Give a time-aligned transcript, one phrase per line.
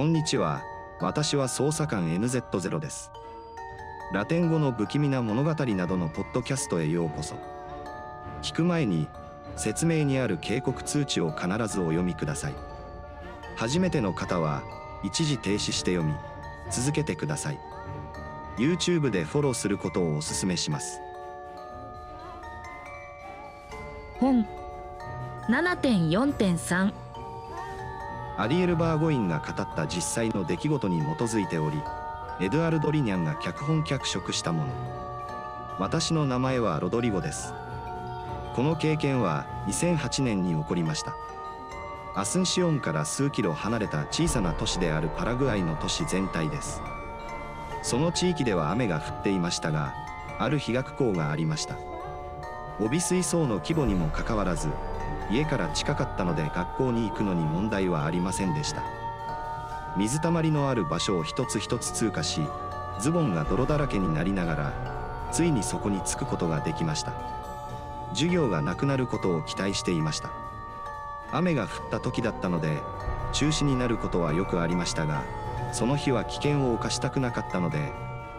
[0.00, 0.62] こんにちは。
[0.98, 3.12] 私は捜査官 NZ0 です。
[4.14, 7.34] ラテン語の不気味な物語などのポッドキャストへようこそ。
[8.40, 9.08] 聞く前に、
[9.56, 12.54] 説明にある警告通知を必ずお読みください。
[13.56, 14.62] 初めての方は、
[15.04, 16.14] 一時停止して読み、
[16.70, 17.60] 続けてください。
[18.56, 20.98] YouTube でフォローすることをお勧めします。
[24.18, 24.46] 本
[25.50, 27.09] 7.4.3
[28.40, 31.82] アリエル・バーゴインが語った実際の出来事に基づいており、
[32.40, 34.72] エドアルド・リニャンが脚本脚色したもの。
[35.78, 37.52] 私の名前はロドリゴです。
[38.54, 41.14] この経験は2008年に起こりました。
[42.14, 46.80] アスンシオンから数キロ離れた小さな都市であるパラグアイの都市全体です。
[47.82, 49.92] その地域では雨が降っていましたが、
[50.38, 51.76] ある日学校がありました。
[52.80, 54.70] 帯水槽の規模にもかかわらず、
[55.30, 58.82] 家から近かったので学校に行くのに問題はありませんでした。
[59.96, 62.42] 水たまりのある場所を一つ一つ通過し、
[62.98, 64.72] ズボンが泥だらけになりながら、
[65.32, 67.12] ついにそこに着くことができました。
[68.12, 70.30] 授業がなくなることを期待していました。
[71.32, 72.82] 雨が降った時だったので、
[73.32, 75.22] 中止になることはよくありましたが、
[75.72, 77.92] その日は危険を冒したくなかったので、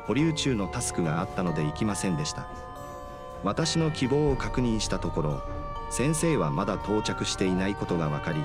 [0.07, 2.47] 保留中のタスクがあったので行きませんでした。
[3.43, 5.41] 私の希望を確認したところ、
[5.91, 8.43] 先生はまだ到着していないことが分かり、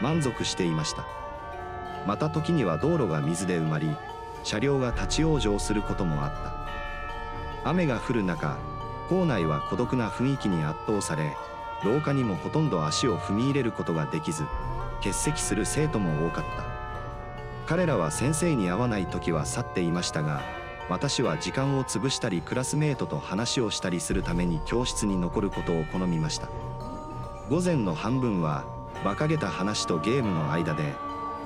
[0.00, 1.04] 満足していました。
[2.06, 3.94] また時には道路が水で埋まり、
[4.42, 7.70] 車両が立ち往生することもあった。
[7.70, 8.56] 雨が降る中、
[9.08, 11.36] 校内は孤独な雰囲気に圧倒され、
[11.84, 14.44] 廊下にもほとんど足を踏み入れることができず、
[15.00, 16.64] 欠席する生徒も多かった。
[17.66, 20.40] 彼らは先生に会わない時は去っていましたが、
[20.88, 26.48] 私は時間を潰したりクラスメートと話をしたりするために教室に残ることを好みました。
[27.48, 28.64] 午前の半分は、
[29.02, 30.96] 馬鹿げた話とゲームの間で、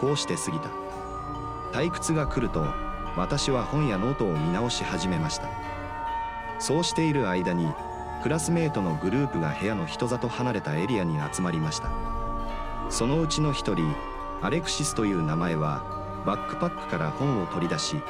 [0.01, 0.71] こうして過ぎた。
[1.73, 2.65] 退屈が来ると、
[3.19, 5.49] 私は本やノートを見直し始めました。
[6.59, 7.71] そうしている間に、
[8.23, 11.91] クラスメートのグループが部屋の人里離れたエリアに集まりました。
[12.89, 13.95] そのうちの一人、
[14.41, 15.83] アレクシスという名前は、
[16.25, 18.01] バックパックから本を取り出し、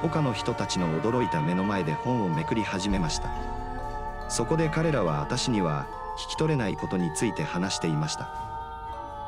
[0.00, 3.28] 他の人たちの驚いた目の前で本をめくり始めました。
[4.30, 5.86] そこで彼らは私には
[6.16, 8.28] 聞き取れないことについて話していました。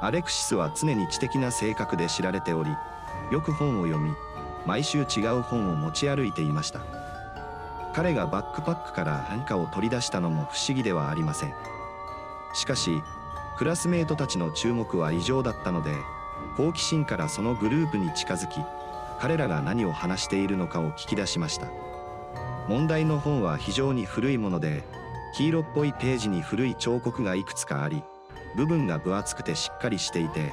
[0.01, 2.71] アレクシスは常に知的な性格で知られており、
[3.31, 4.13] よく本を読み、
[4.67, 6.81] 毎週違う本を持ち歩いていました。
[7.95, 11.55] 彼がバックパックから何かを取り出したのも不思議ではありません。
[12.53, 13.03] しかし、
[13.57, 15.93] クラスメートたちの注目は異常だったので、
[16.57, 18.61] 好奇心からそのグループに近づき、
[19.19, 21.69] 彼らが何を話しているのかを聞き出しました。
[22.69, 24.85] 問題の本は非常に古いもので、
[25.35, 28.03] 黄色っぽいページに古い彫刻がいくつかあり、
[28.57, 30.53] 部分が分厚くてしっかりしていて、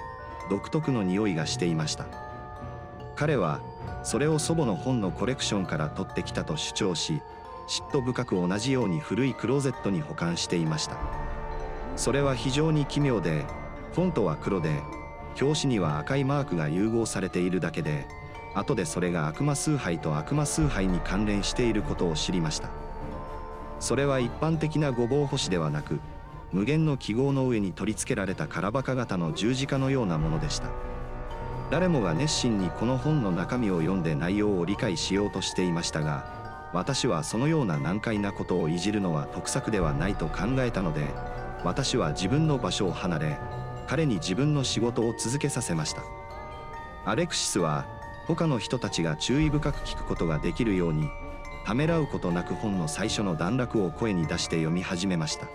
[0.50, 2.06] 独特の匂いがしていました。
[3.16, 3.62] 彼は、
[4.04, 7.22] それを祖母の本のコレクションから取ってきたと主張し、
[7.68, 10.98] 嫉妬深く同じように古いクローゼットに保管していました。
[11.96, 13.46] それは非常に奇妙で、
[13.94, 14.82] フォントは黒で、
[15.40, 18.06] 表紙には赤いマークが融合されているだけで、
[18.54, 22.83] 後でそれが悪魔崇拝と悪魔崇拝に関連していることを知りました。
[23.84, 26.00] それは一般的なごぼう星ではなく、
[26.54, 30.70] 無限の記号の上に取り付けられたカラバカ型の十字架のようなものでした。
[31.70, 41.14] 誰もが熱心にこの本の中身を読んで内容を理解しようとしていましたが、私はそのような難解なことをいじるのは得策ではないと考えたので、
[41.66, 43.38] 私は自分の場所を離れ、
[43.88, 46.04] 彼に自分の仕事を続けさせました。
[47.04, 47.86] アレクシスは、
[48.28, 51.10] 他の人たちが注意深く聞くことができるように、
[51.66, 55.48] ためらうことなく本の最初の段落を声に出して読み始めました。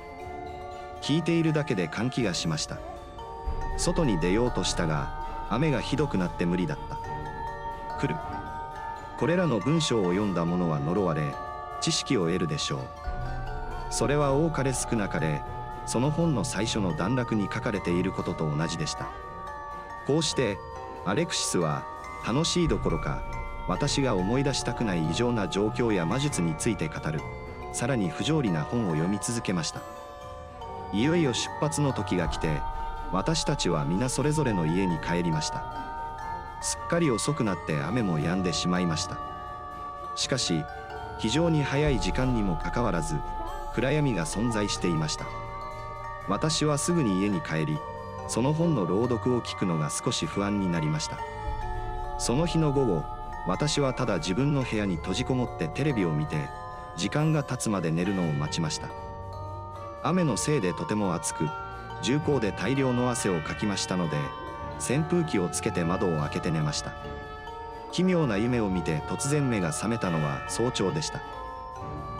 [1.03, 2.79] 聞いているだけで換気がしました。
[3.77, 6.99] 外に出ようとしたが、雨がひどくなって無理だった。
[8.01, 8.17] 来る。
[9.19, 11.35] これらの文章を読んだ者は呪われ、
[11.81, 12.81] 知識を得るでしょう。
[13.91, 15.43] それは多かれ少なかれ、
[15.87, 19.09] その本の最初の段落に書かれていることと同じでした。
[20.07, 20.59] こうして、
[21.05, 21.85] アレクシスは、
[22.27, 23.23] 楽しいどころか、
[23.69, 27.21] 私が思い出したくない異常な状況や魔術について語る、
[27.73, 29.83] さらに不条理な本を読み続けました。
[30.93, 32.61] いよいよ出発の時が来て、
[33.13, 35.65] 私たちは皆それぞれの家に帰りました。
[36.63, 39.19] すっかり遅くなって雨も止んでしまいました。
[40.17, 40.65] しかし、
[41.19, 43.17] 非常に早い時間にもかかわらず、
[43.75, 45.27] 暗闇が存在していました。
[46.27, 47.79] 私はすぐに家に帰り、
[48.29, 51.19] その本の朗読を聞くのが少し不安になりました。
[52.19, 53.18] その日の午後、
[53.49, 56.51] 私はただ自分の部屋に閉じこもってテレビを見て、
[56.99, 58.91] 時間が経つまで寝るのを待ちました。
[60.03, 61.49] 雨のせいでとても暑く、
[62.03, 64.19] 重厚で大量の汗をかきましたので、
[64.79, 66.93] 扇風機をつけて窓を開けて寝ました。
[67.91, 71.23] 奇妙な夢を見て突然目が覚めたのは早朝でした。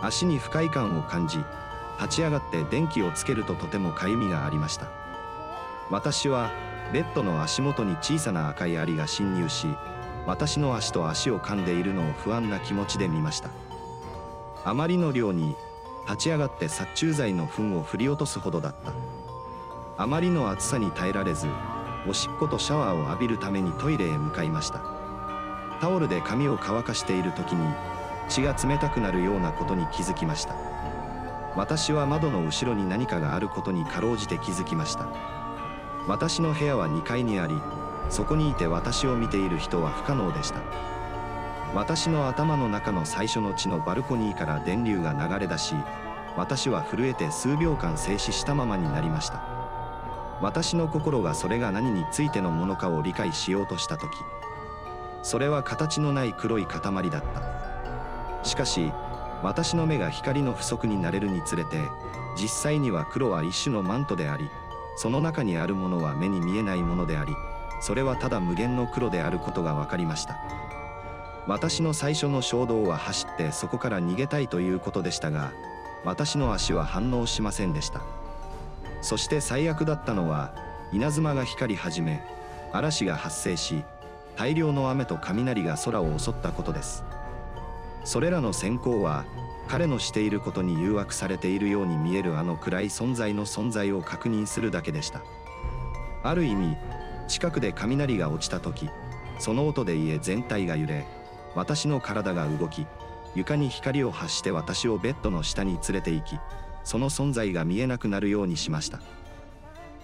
[0.01, 1.37] 足に不快感を感じ
[2.01, 4.87] 立ち上がって電気をつけるととてもかゆみがありました。
[5.91, 6.49] 私は
[6.91, 9.67] ベッドの足元に小さな赤いアリが侵入し
[10.25, 13.49] 私の足と足を噛んでいるのを不安な気持ちで見ました。
[14.63, 15.55] あまりの量に
[16.05, 18.93] 立ち上がって殺虫剤の糞を振り落とすほどだった。
[20.01, 21.47] あまりの暑さに耐えられず
[22.07, 24.81] おしっことシャワーを浴びるためにトイレへ向かいました。
[25.81, 27.73] タオルで髪を乾かしている時に
[28.27, 30.55] 血が冷たくなるようなことに気づきました。
[31.55, 35.07] 私は窓の後ろに何かがあることにかろうじて気づきました。
[36.07, 37.53] 私の部屋は2階にあり
[38.09, 40.61] そこにいて私を見ている人は不可能でした。
[41.73, 45.75] 私の頭の中の最初の血のバルコニーから電流が流れ出し
[46.35, 49.43] 私は震えて数秒間静止したままになりました。
[50.41, 54.09] 私の心がそれが何についてのものかを理解しようとした時
[55.21, 58.43] それは形のない黒い塊だった。
[58.43, 58.91] しかし
[59.43, 61.77] 私の目が光の不足になれるにつれて
[62.35, 64.49] 実際には黒は一種のマントであり
[64.95, 67.33] その中にあるものは目に見えないものであり
[67.81, 70.37] それはただ無限の黒であることが分かりました。
[71.47, 75.51] 私の最初の衝動は走ってそこから逃げたいということでしたが
[76.05, 78.01] 私の足は反応しませんでした。
[79.01, 80.53] そして最悪だったのは
[80.91, 82.23] 稲妻が光り始め
[82.71, 83.83] 嵐が発生し
[84.35, 87.03] 大量の雨と雷が空を襲ったことです。
[88.03, 89.25] それらの閃光は
[89.67, 95.21] 彼のしていることに誘惑されているように見えるあの暗い存在の存在を確認するだけでした。
[96.23, 96.77] ある意味
[97.29, 98.89] 近くで雷が落ちた時
[99.39, 101.07] その音で家全体が揺れ
[101.55, 102.85] 私の体が動き
[103.35, 106.39] 床に光を発して私をベッドの下に連れて行き
[106.83, 108.99] その存在が見えなくなるようにしました。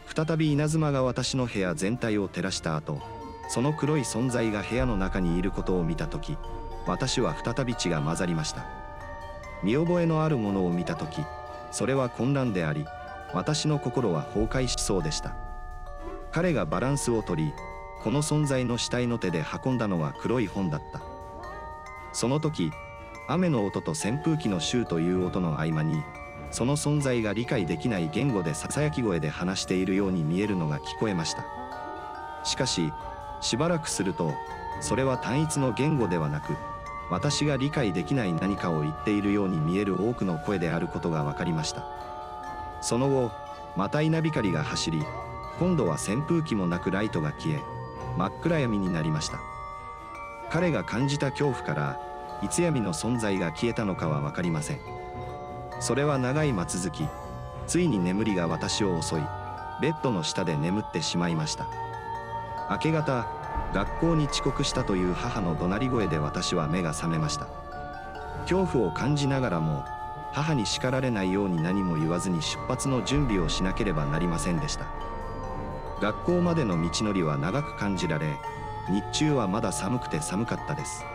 [0.05, 3.01] 再び稲妻が私の部屋全体を照らした後
[3.49, 6.37] その黒い存在が部屋の中にいることを見た時
[6.85, 8.65] 私は再び血が混ざりました。
[9.63, 11.21] 見覚えのあるものを見た時
[11.71, 12.85] それは混乱であり
[13.33, 15.44] 私の心は崩壊しそうでした。
[16.35, 17.53] 彼がバランスを取り
[18.03, 21.01] この存在の死体の手で運んだのは黒い本だった。
[22.11, 22.73] その時
[23.29, 26.03] 雨の音と扇風機のシューという音の合間に
[26.51, 31.45] その存在が理解できない言語でささやき声で話しているように見えるのが聞こえました。
[32.43, 32.91] しかし
[33.39, 34.33] しばらくすると
[34.81, 36.57] それは単一の言語ではなく
[37.09, 41.85] 私が理解できない何かを言っているように見える多くの声であることが分かりました。
[42.81, 43.31] その後
[43.77, 45.01] また稲光が走り
[45.59, 47.61] 今度は扇風機もなくライトが消え
[48.17, 49.39] 真っ暗闇になりました。
[50.49, 51.99] 彼が感じた恐怖から
[52.41, 54.79] いつ闇の存在が消えたのかは分かりません。
[55.79, 57.07] それは長い間続き
[57.67, 59.21] ついに眠りが私を襲い
[59.81, 61.67] ベッドの下で眠ってしまいました。
[62.69, 63.27] 明け方
[63.73, 67.47] 学校に遅刻したという母の怒鳴り声で私は目が覚めました。
[68.43, 69.83] 恐怖を感じながらも
[70.31, 74.85] 母に叱られないように何も言わずに出発の準備をしなければなりませんでした。
[76.01, 78.37] 学校までの道のりは長く感じられ
[78.89, 81.05] 日中はまだ寒くて寒かったです。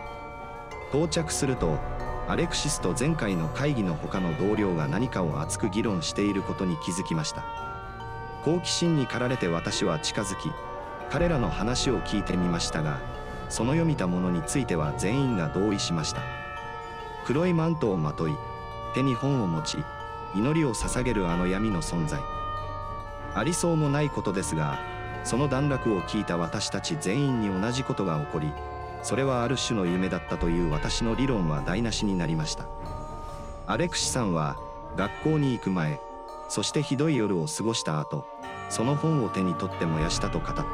[0.90, 1.78] 到着すると
[2.26, 7.44] アレクシスと前回の会議の他の同僚が何かを熱く議論していることに気づきました。
[8.44, 10.50] 好奇心に駆られて私は近づき
[11.10, 12.98] 彼らの話を聞いてみましたが
[13.50, 16.22] その読みたものについては全員が同意しました。
[17.26, 18.34] 黒いマントをまとい
[18.94, 19.78] 手に本を持ち
[20.34, 22.39] 祈りを捧げるあの闇の存在。
[23.34, 24.78] ありそうもないことですが
[25.24, 28.52] その段落を聞いた私たち全員に同じことが起こり
[29.02, 32.66] それはある種の夢だったという私の理論は台無しになりました。
[33.66, 34.56] アレクシさんは
[34.96, 36.00] 学校に行く前
[36.48, 38.26] そしてひどい夜を過ごした後
[38.68, 40.64] その本を手に取って燃やしたと語った。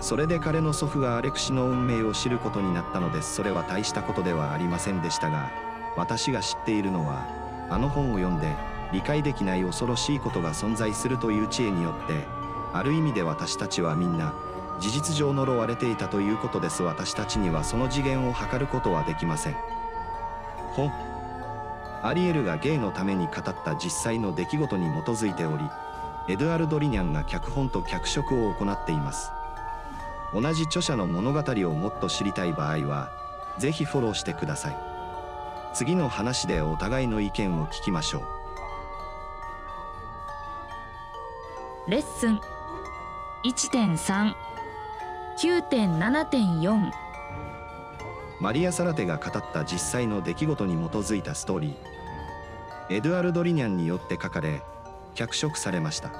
[0.00, 3.34] それで彼の祖父がアレクシの運命を知ることになったのです。
[3.34, 5.50] それは大したことではありませんでしたが
[5.96, 7.26] 私が知っているのは
[7.70, 8.48] あの本を読んで
[8.94, 12.26] 理解できない恐ろしいことが存在するという知恵によって
[12.72, 14.32] ある意味で私たちはみんな
[14.80, 16.82] 事実上呪われていたということです。
[16.82, 19.56] 私たちにはその次元を測ることはできません。
[20.74, 20.92] 本
[22.02, 25.64] アリエルがゲイのために語った実際の出来事に基づいており
[26.28, 29.30] エドアルド・リニャンが脚本と脚色を行っています。
[30.32, 33.10] 同じ著者の物語をもっと知りたい場合は
[33.58, 34.76] ぜひフォローしてください。
[35.72, 38.43] 次の話でお互いの意見を聞きましょう。
[41.86, 42.40] レッスン。
[43.44, 44.32] 1.3
[45.38, 46.90] 9.7.4
[48.40, 52.94] マリア・サラテが語った実際の出来事に基づいたストーリー。
[52.96, 54.62] エドゥアルド・リニャンによって書かれ
[55.14, 56.10] 脚色されました。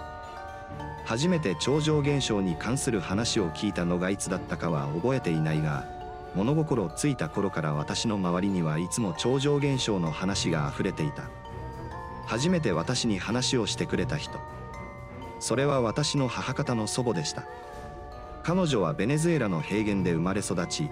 [1.07, 5.87] 初めて超常現象に関する話を聞いたのがいつだったかは覚えていないが
[6.35, 11.23] 物心ついた頃から私の周りにはいつも超常現象の話があふれていた。
[12.27, 14.39] 初めて私に話をしてくれた人。
[15.41, 17.45] それは私の母方の祖母でした。
[18.43, 20.91] 彼女はベネズエラの平原で生まれ育ち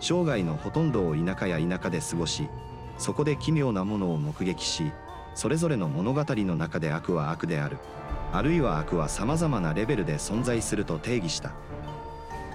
[0.00, 2.48] 生涯のほとんどを田舎や田舎で過ごし
[2.96, 4.90] そこで奇妙なものを目撃し
[5.34, 7.78] それぞれの物語の中で悪は悪である。
[8.32, 11.52] あるいは悪は様々なレベルで存在すると定義した。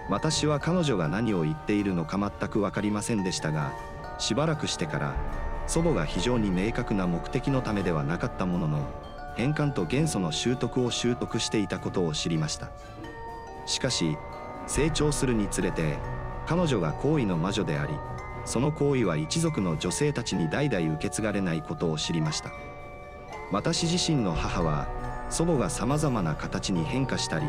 [0.09, 3.71] 私は彼女が何を言っているのか全く分かりませんでしたが
[4.17, 5.15] しばらくしてから
[5.67, 8.87] 祖母が非常に明確な目的のためではなかったものの
[9.39, 12.71] 変換と元素の習得を習得していたことを知りました。
[13.65, 14.17] しかし
[14.67, 15.97] 成長するにつれて
[16.45, 17.93] 彼女が行為の魔女であり
[18.43, 22.51] その行為は一族の女性たちに代々受け継がれないことを知りました。
[23.53, 24.89] 私自身の母は
[25.29, 27.45] 祖母がさまざまな形に変化したり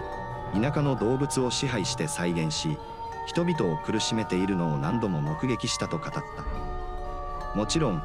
[0.55, 2.79] 田舎の動物を支配して再現し
[3.27, 6.23] 人々を苦しめているのを何度も目撃したと語った。
[7.59, 8.03] もちろん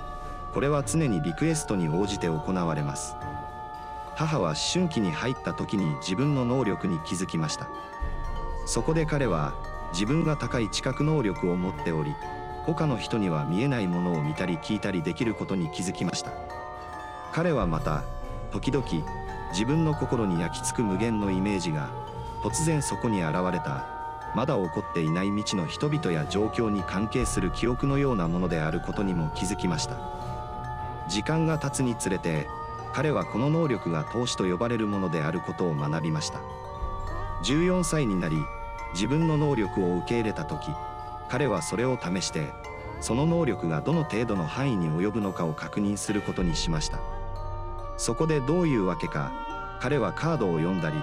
[0.56, 3.16] これは常にリクエストに応じて行われます。
[4.16, 7.68] 母は思春期に入った時に自分の能力に気づきました。
[8.66, 9.54] そこで彼は
[9.92, 12.16] 自分が高い知覚能力を持っており
[12.66, 16.32] 他の人には見えないものを見たり聞いたりできることに気づきました。
[17.32, 18.04] 彼はまた
[18.52, 18.86] 時々
[19.52, 21.90] 自分の心に焼き付く無限のイメージが
[22.42, 23.86] 突然そこに現れた。
[24.34, 29.96] まだ起こっていない未知の人々や状況に関係する記憶のようなものであることにも気づきました。
[31.08, 32.48] 時間が経つにつれて
[32.96, 36.40] 彼はこの能力が投資と呼ばれるものであることを学びました。
[37.44, 38.38] 14歳になり
[38.94, 40.72] 自分の能力を受け入れた時
[41.28, 42.54] 彼はそれを試して
[43.02, 47.00] その能力がどの程度の範囲に及ぶのかを確認することにしました。
[47.98, 49.34] そこでどういうわけか
[49.82, 50.96] 彼はカードを読んだり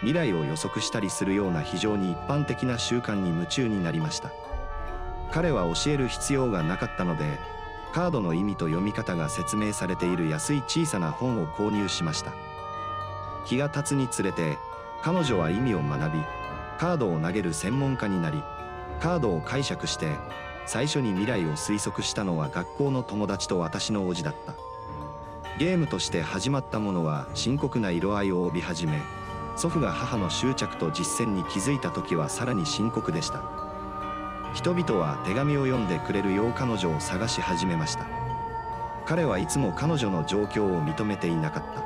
[0.00, 4.32] 未来を予測したりするような非常に一般的な習慣に夢中になりました。
[5.30, 7.38] 彼は教える必要がなかったので
[7.96, 12.34] カードの意味と読み方が説明されている安い小さな本を購入しました。
[13.46, 14.58] 日が経つにつれて
[15.00, 16.20] 彼女は意味を学び
[16.76, 18.42] カードを投げる専門家になり
[19.00, 20.10] カードを解釈して
[20.66, 24.52] 最初に未来を推測したのは学校の友達と私の叔父だった。
[25.58, 29.00] ゲームとして始まったものは深刻な色合いを帯び始め
[29.56, 33.65] 祖父が母の執着と実践に気づいた時はさらに深刻でした。
[34.56, 38.06] 人々は手紙を読んでくれるよう彼女を探し始めました。
[39.04, 41.84] 彼はいつも彼女の状況を認めていなかった。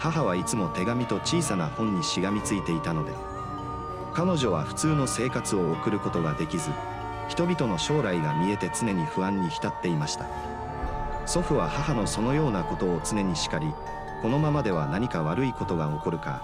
[0.00, 3.12] 母はいつも手紙と小さな本にしがみついていたので
[4.14, 6.70] 彼女は普通の生活を送ることができず
[7.28, 10.26] 人々の将来が見えて常に不安に浸っていました。
[11.24, 13.72] 祖父は母のそのようなことを常に叱り
[14.22, 16.42] このままでは何か悪いことが起こるか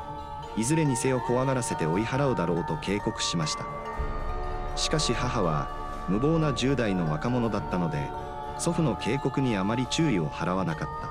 [0.56, 3.85] いずれにせよ怖がらせて追い払うだろうと警告しました。
[4.76, 5.68] しかし母は
[6.08, 8.10] 無謀な10代の若者だったので
[8.58, 11.10] 祖父の警告にあまり注意を払わなかった。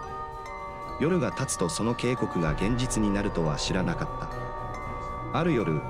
[1.02, 5.38] 夜が経つとその警告が現実になるとは知らなかった。
[5.38, 5.82] ある夜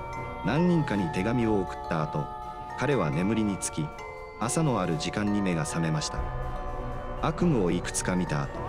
[0.46, 2.26] 何人かに手紙を送った後
[2.80, 3.86] 彼は眠りにつき
[4.40, 6.20] 朝のある時間に目が覚めました。
[7.22, 8.60] 悪夢をいくつか見た後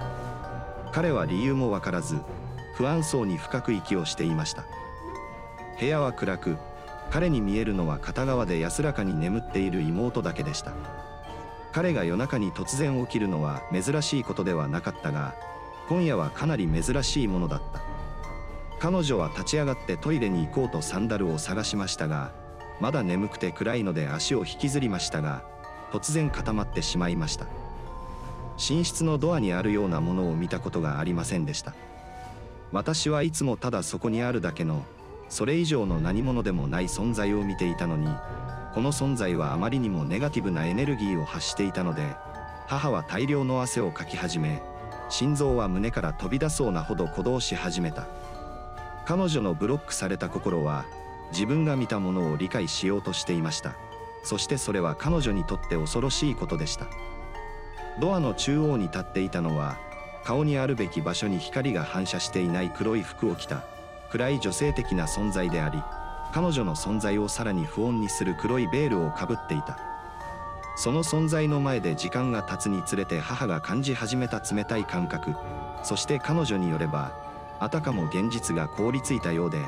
[0.93, 2.21] 彼は理由もわからず
[2.75, 4.65] 不安そうに深く息をしていました。
[5.81, 6.57] 部屋は暗く
[7.11, 10.73] 彼に見えるのは片側で安らかに眠っている妹だけでした。
[11.73, 15.35] 彼が夜中に突然起きるのは珍しいことではなかったが
[15.89, 17.81] 今夜はかなり珍しいものだった。
[18.79, 22.33] 彼女は立ち上がってトイレに行こうとサンダルを探しましたが
[22.81, 25.45] まだ眠くて暗いので足を引きずりましたが
[25.93, 27.47] 突然固まってしまいました。
[28.57, 31.75] 寝室のドアにあるようなものを見たことがありませんでした。
[32.73, 34.85] 私はいつもただそこにあるだけの
[35.28, 38.09] それ以上の何者でもない存在を見ていたのに
[38.75, 42.14] この存在はあまりにもネガティブなエネルギーを発していたので
[42.66, 44.62] 母は大量の汗をかき始め
[45.09, 48.06] 心臓は胸から飛び出そうなほど鼓動し始めた。
[49.06, 50.85] 彼女のブロックされた心は
[51.30, 53.76] 自分が見たものを理解しようとしていました。
[54.25, 56.87] そしてそれは彼女にとって恐ろしいことでした。
[58.00, 59.78] ドアの中央に立っていたのは
[60.25, 63.64] 顔にあるべき場所に光が反射していない黒い服を着た。
[64.11, 65.83] 暗い女性的な存在であり
[66.33, 69.79] 彼女の存在をさらに不穏にする黒いベールをかぶっていた。
[70.79, 75.35] その存在の前で時間が経つにつれて母が感じ始めた冷たい感覚。
[75.83, 77.13] そして彼女によれば
[77.61, 79.59] あたかも現実が凍りついたようで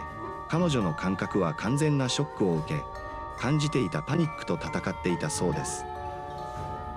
[0.50, 2.83] 彼女の感覚は完全なショックを受け
[3.38, 5.87] 感じていたパニックと戦っていたそうです。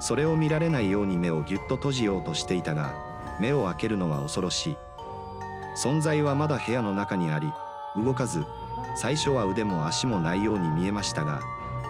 [0.01, 2.93] それを見られないように目をぎゅっと閉じようとしていたが
[3.39, 4.77] 目を開けるのは恐ろしい。
[5.75, 7.51] 存在はまだ部屋の中にあり
[7.95, 8.45] 動かず
[8.95, 11.41] 最初は腕も足もないように見えましたが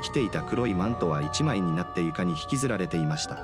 [0.02, 3.38] 着ていた黒いマントは一枚になって床に引きずられていました。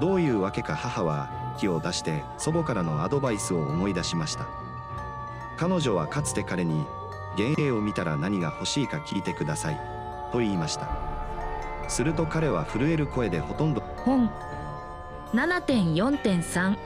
[0.00, 4.46] どういうわけか母は気を出して祖母からのアドバイスを思い出しました。
[5.56, 6.84] 彼女はかつて彼に
[7.36, 9.80] 幻影を見たら何が欲しいか聞いてください
[10.32, 10.88] と言いました。
[11.88, 14.30] すると彼は震える声でほとんど本。
[15.32, 16.76] 7.4.3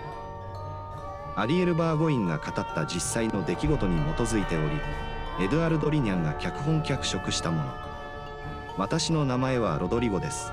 [1.38, 4.80] アリエル・バーゴインが語った実際の出来事に基づいており
[5.38, 7.74] エドアルド・リニャンが脚本脚色したもの。
[8.78, 10.50] 私の名前はロドリゴです。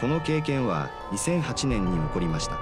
[0.00, 2.58] この経験は2008年に起こりました。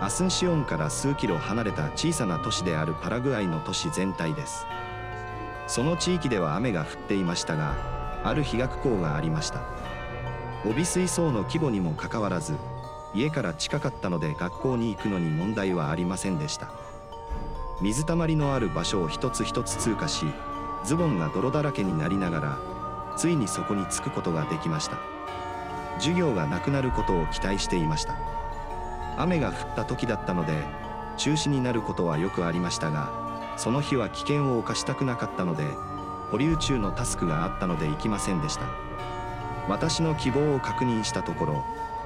[0.00, 4.64] アスンシオンから数キロ離れた小さな都市であるパラグアイの都市全体です。
[5.66, 7.74] その地域では雨が降っていましたが
[8.22, 9.60] ある日学校がありました。
[10.64, 12.54] 帯水槽の規模にもかかわらず
[13.14, 16.70] 家から近かったので学校に行くのに問題はありませんでした。
[17.80, 20.26] 水たまりのある場所を一つ一つ通過し
[20.84, 22.58] ズボンが泥だらけになりながら
[23.16, 24.98] ついにそこに着くことができました。
[25.98, 28.16] 授業がなくなることを期待していました。
[29.18, 30.64] 雨が降った時だったので
[31.18, 35.64] 中止になることはよくありましたがその日は危険を冒したくなかったので
[36.30, 38.64] 保留中のタスクがあったので行きませんでした。
[39.68, 41.64] 私の希望を確認したところ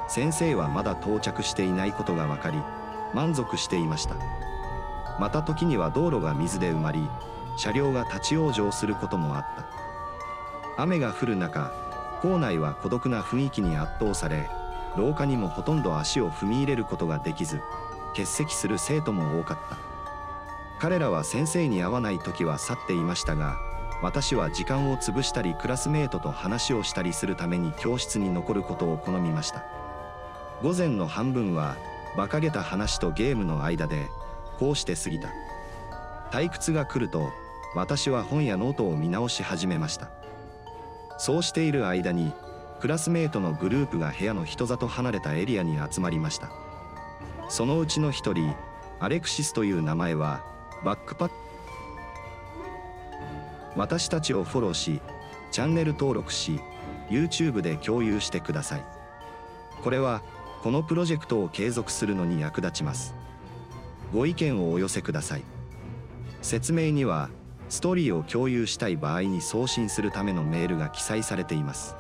[0.09, 2.63] 先生はまだ到着していないことが分かり
[3.15, 4.17] 満足していました。
[5.19, 7.09] また時には道路が水で埋まり
[7.57, 10.83] 車両が立ち往生することもあった。
[10.83, 11.73] 雨が降る中
[12.21, 14.51] 校内は孤独な雰囲気に圧倒され
[14.97, 17.63] 廊下にもほとんど足を踏み入れることができず
[18.11, 19.79] 欠席する生徒も多かった。
[20.79, 23.57] 彼らは先生に会わない時は去っていましたが
[24.03, 29.65] 私は時間を潰したりクラスメートと話をしたりするために教室に残ることを好みました。
[30.63, 31.77] 午前の半分は
[32.15, 34.09] 馬鹿げた話とゲームの間で
[34.59, 35.29] こうして過ぎた。
[36.31, 37.31] 退屈が来ると
[37.75, 40.09] 私は本やノートを見直し始めました。
[41.19, 42.33] そうしている間に
[42.81, 46.51] クラスメートのグループが部屋の人里離れたエリアに集まりました。
[47.49, 48.55] そのうちの一人
[48.99, 50.43] アレクシスという名前は
[50.85, 51.31] バックパッ
[53.77, 55.01] 私たちをフォローし
[55.51, 56.61] チャンネル登録し
[57.11, 58.85] YouTube で共有してください。
[59.83, 60.23] これは
[60.63, 63.15] このプロジェクトを継続するのに役立ちます。
[64.13, 65.43] ご意見をお寄せください。
[66.43, 67.29] 説明には
[67.69, 71.97] ストーリーを共有したい場合に送信するためのメールが記載されています。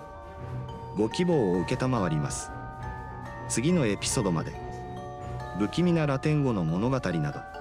[0.97, 2.51] ご希望を承ります。
[3.49, 4.53] 次のエピソードまで。
[5.59, 7.56] 不気味なラテン語の物語など。